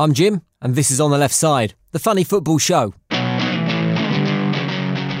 [0.00, 2.94] I'm Jim, and this is On the Left Side, the funny football show.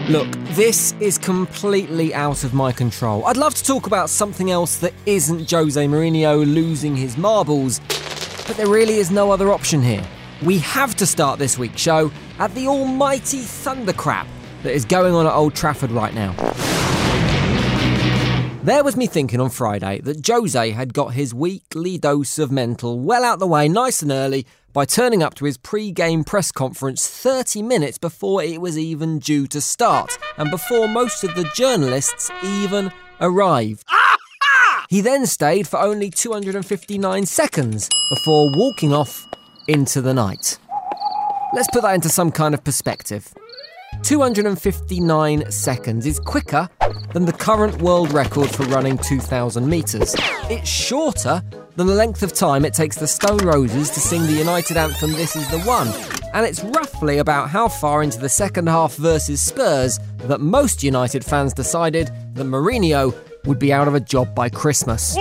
[0.08, 3.26] Look, this is completely out of my control.
[3.26, 7.78] I'd love to talk about something else that isn't Jose Mourinho losing his marbles,
[8.46, 10.02] but there really is no other option here.
[10.40, 14.26] We have to start this week's show at the almighty thundercrap
[14.62, 16.34] that is going on at Old Trafford right now.
[18.62, 23.00] There was me thinking on Friday that Jose had got his weekly dose of mental
[23.00, 26.52] well out the way nice and early by turning up to his pre game press
[26.52, 31.50] conference 30 minutes before it was even due to start and before most of the
[31.54, 33.82] journalists even arrived.
[34.90, 39.26] He then stayed for only 259 seconds before walking off
[39.68, 40.58] into the night.
[41.54, 43.32] Let's put that into some kind of perspective.
[44.02, 46.68] 259 seconds is quicker
[47.12, 50.14] than the current world record for running 2,000 metres.
[50.48, 51.42] It's shorter
[51.76, 55.12] than the length of time it takes the Stone Roses to sing the United anthem
[55.12, 55.88] This Is the One.
[56.34, 61.24] And it's roughly about how far into the second half versus Spurs that most United
[61.24, 63.14] fans decided that Mourinho
[63.46, 65.16] would be out of a job by Christmas.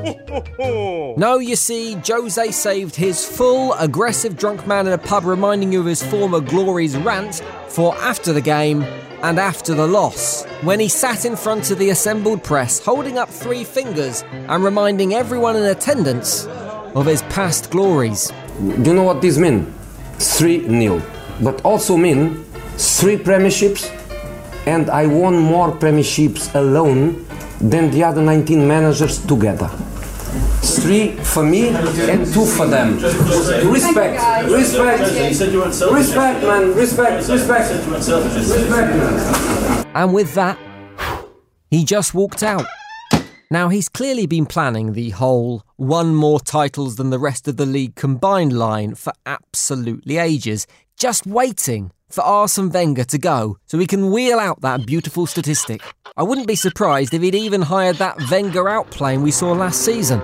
[0.58, 5.80] no, you see, Jose saved his full, aggressive drunk man in a pub reminding you
[5.80, 8.82] of his former glories rant for after the game
[9.22, 13.28] and after the loss, when he sat in front of the assembled press holding up
[13.28, 16.46] three fingers and reminding everyone in attendance
[16.94, 18.32] of his past glories.
[18.58, 19.68] Do you know what this means?
[20.18, 21.02] 3 nil.
[21.42, 22.44] But also mean
[22.76, 23.88] three premierships,
[24.66, 27.26] and I won more premierships alone
[27.60, 29.68] than the other 19 managers together.
[30.62, 32.94] Three for me and two for them.
[33.70, 35.00] Respect, respect,
[35.92, 39.86] respect, man, respect, respect, respect, man.
[39.94, 40.58] And with that,
[41.70, 42.66] he just walked out.
[43.50, 47.66] Now, he's clearly been planning the whole one more titles than the rest of the
[47.66, 53.86] league combined line for absolutely ages, just waiting for Arsene Wenger to go so he
[53.86, 55.82] can wheel out that beautiful statistic.
[56.16, 59.82] I wouldn't be surprised if he'd even hired that Wenger out plane we saw last
[59.84, 60.20] season.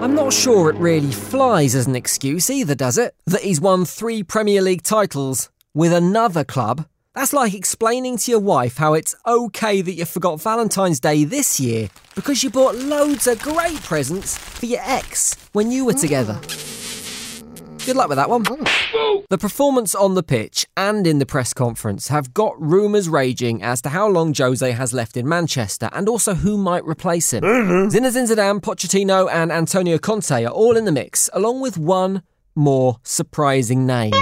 [0.00, 3.14] I'm not sure it really flies as an excuse either, does it?
[3.26, 6.86] That he's won three Premier League titles with another club.
[7.14, 11.58] That's like explaining to your wife how it's okay that you forgot Valentine's Day this
[11.58, 16.40] year because you bought loads of great presents for your ex when you were together.
[17.88, 18.42] Good luck with that one.
[19.30, 23.80] The performance on the pitch and in the press conference have got rumours raging as
[23.80, 27.42] to how long Jose has left in Manchester and also who might replace him.
[27.42, 27.88] Mm-hmm.
[27.88, 32.22] Zinedine Zidane, Pochettino, and Antonio Conte are all in the mix, along with one
[32.54, 34.12] more surprising name.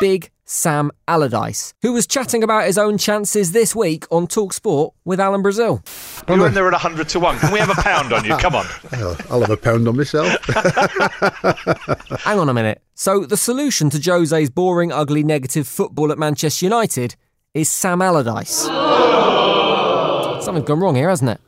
[0.00, 4.94] Big Sam Allardyce, who was chatting about his own chances this week on Talk Sport
[5.04, 5.82] with Alan Brazil.
[6.28, 7.38] You're in there at 100 to 1.
[7.38, 8.36] Can we have a pound on you?
[8.38, 8.66] Come on.
[9.30, 10.28] I'll have a pound on myself.
[12.24, 12.82] Hang on a minute.
[12.94, 17.16] So, the solution to Jose's boring, ugly, negative football at Manchester United
[17.54, 18.64] is Sam Allardyce.
[20.44, 21.40] Something's gone wrong here, hasn't it?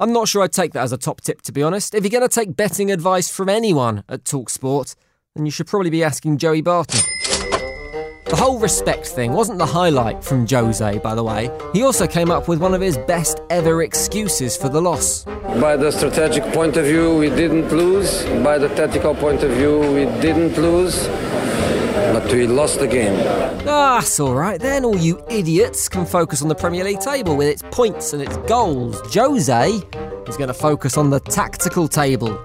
[0.00, 1.94] I'm not sure I'd take that as a top tip, to be honest.
[1.94, 4.96] If you're going to take betting advice from anyone at Talk Sport,
[5.36, 7.00] then you should probably be asking Joey Barton.
[8.30, 11.50] The whole respect thing wasn't the highlight from Jose, by the way.
[11.72, 15.24] He also came up with one of his best ever excuses for the loss.
[15.60, 18.24] By the strategic point of view, we didn't lose.
[18.44, 21.08] By the tactical point of view, we didn't lose.
[22.12, 23.18] But we lost the game.
[23.66, 24.84] Ah, that's all right then.
[24.84, 28.36] All you idiots can focus on the Premier League table with its points and its
[28.48, 29.00] goals.
[29.12, 29.70] Jose
[30.28, 32.40] is going to focus on the tactical table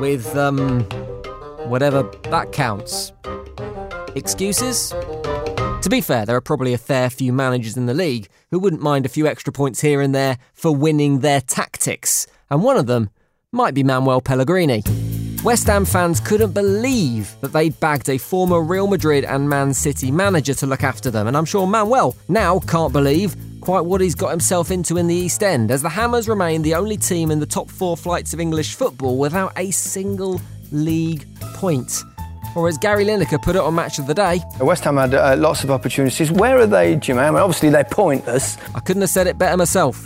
[0.00, 0.80] with, um,
[1.68, 3.12] whatever that counts.
[4.14, 4.94] Excuses?
[5.82, 8.82] To be fair, there are probably a fair few managers in the league who wouldn't
[8.82, 12.86] mind a few extra points here and there for winning their tactics, and one of
[12.86, 13.10] them
[13.52, 14.82] might be Manuel Pellegrini.
[15.44, 20.10] West Ham fans couldn't believe that they'd bagged a former Real Madrid and Man City
[20.10, 24.16] manager to look after them, and I'm sure Manuel now can't believe quite what he's
[24.16, 27.38] got himself into in the East End, as the Hammers remain the only team in
[27.38, 30.40] the top four flights of English football without a single
[30.72, 31.24] league
[31.54, 32.02] point.
[32.54, 35.36] Or as Gary Lineker put it on Match of the Day, West Ham had uh,
[35.36, 36.30] lots of opportunities.
[36.30, 37.18] Where are they, Jim?
[37.18, 38.56] I mean, obviously they're pointless.
[38.74, 40.04] I couldn't have said it better myself.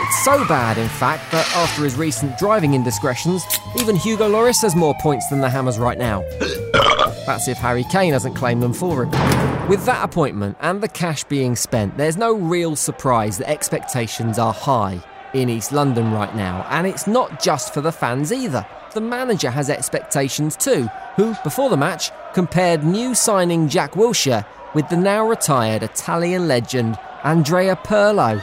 [0.00, 3.44] It's so bad, in fact, that after his recent driving indiscretions,
[3.78, 6.22] even Hugo Lloris has more points than the Hammers right now.
[7.26, 9.68] That's if Harry Kane hasn't claimed them for him.
[9.68, 14.54] With that appointment and the cash being spent, there's no real surprise that expectations are
[14.54, 15.02] high
[15.34, 18.66] in East London right now, and it's not just for the fans either.
[18.94, 24.88] The manager has expectations too, who, before the match, compared new signing Jack Wilshere with
[24.88, 28.36] the now retired Italian legend Andrea Pirlo.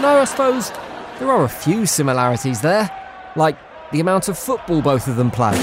[0.00, 0.70] No, I suppose
[1.18, 2.90] there are a few similarities there,
[3.36, 3.56] like
[3.92, 5.56] the amount of football both of them play.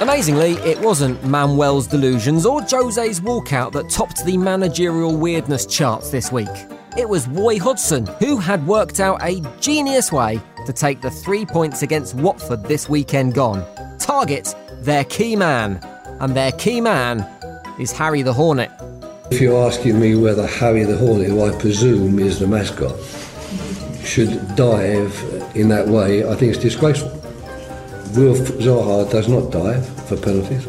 [0.00, 6.32] Amazingly, it wasn't Manuel's delusions or Jose's walkout that topped the managerial weirdness charts this
[6.32, 6.48] week.
[6.96, 11.46] It was Roy Hodgson who had worked out a genius way to take the three
[11.46, 13.64] points against Watford this weekend gone.
[13.98, 15.78] Target their key man,
[16.20, 17.24] and their key man
[17.78, 18.72] is Harry the Hornet.
[19.30, 22.98] If you're asking me whether Harry the Hornet, who I presume is the mascot,
[24.04, 25.14] should dive
[25.54, 27.10] in that way, I think it's disgraceful.
[28.16, 30.66] Wilf Zaha does not dive for penalties.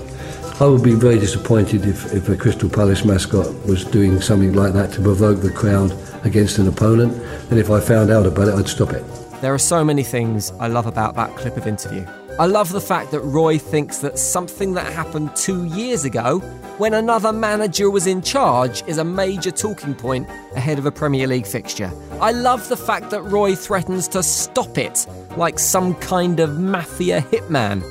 [0.61, 4.73] I would be very disappointed if, if a Crystal Palace mascot was doing something like
[4.73, 5.91] that to provoke the crowd
[6.23, 7.13] against an opponent,
[7.49, 9.03] and if I found out about it, I'd stop it.
[9.41, 12.05] There are so many things I love about that clip of interview.
[12.37, 16.37] I love the fact that Roy thinks that something that happened two years ago,
[16.77, 21.25] when another manager was in charge, is a major talking point ahead of a Premier
[21.25, 21.91] League fixture.
[22.21, 27.21] I love the fact that Roy threatens to stop it, like some kind of mafia
[27.21, 27.81] hitman.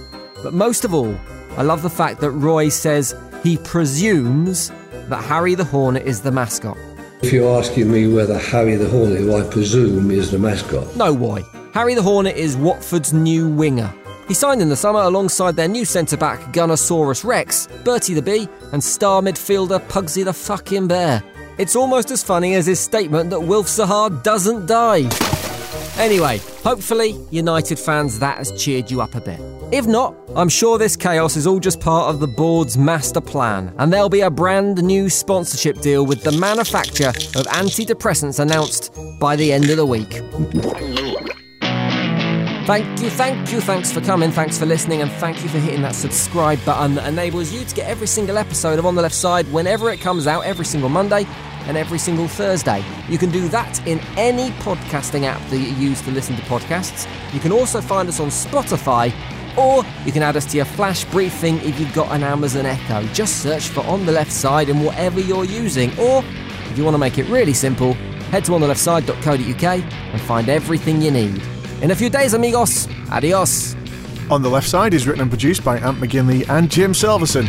[0.45, 1.19] But most of all,
[1.61, 4.73] I love the fact that Roy says he presumes
[5.11, 6.79] that Harry the Hornet is the mascot.
[7.21, 11.13] If you're asking me whether Harry the Hornet, who I presume is the mascot, No,
[11.13, 11.43] why?
[11.75, 13.93] Harry the Hornet is Watford's new winger.
[14.27, 18.49] He signed in the summer alongside their new centre back Gunnersaurus Rex, Bertie the Bee,
[18.73, 21.23] and star midfielder Pudsey the fucking Bear.
[21.59, 25.11] It's almost as funny as his statement that Wilf Zaha doesn't die.
[26.03, 29.41] Anyway, hopefully, United fans, that has cheered you up a bit.
[29.73, 33.75] If not, I'm sure this chaos is all just part of the board's master plan,
[33.79, 39.37] and there'll be a brand new sponsorship deal with the manufacturer of antidepressants announced by
[39.37, 40.21] the end of the week.
[42.67, 45.83] Thank you, thank you, thanks for coming, thanks for listening, and thank you for hitting
[45.83, 49.15] that subscribe button that enables you to get every single episode of On the Left
[49.15, 51.27] Side whenever it comes out, every single Monday
[51.67, 52.85] and every single Thursday.
[53.09, 57.09] You can do that in any podcasting app that you use to listen to podcasts.
[57.33, 59.13] You can also find us on Spotify,
[59.57, 63.03] or you can add us to your flash briefing if you've got an Amazon Echo.
[63.15, 66.23] Just search for On the Left Side in whatever you're using, or
[66.71, 67.95] if you want to make it really simple,
[68.31, 71.43] head to ontheleftSide.co.uk and find everything you need.
[71.83, 73.75] In a few days, amigos, adios.
[74.31, 77.49] On the Left Side is written and produced by Ant McGinley and Jim Silverson.